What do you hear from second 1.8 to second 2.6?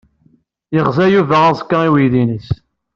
i uydi-nnes.